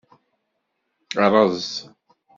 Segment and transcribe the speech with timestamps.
[1.21, 1.65] Ṛez.